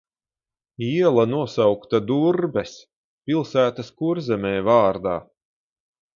Iela 0.89 1.25
nosaukta 1.33 1.99
Durbes– 2.11 2.73
pilsētas 3.29 3.93
Kurzemē– 4.01 4.55
vārdā. 4.71 5.17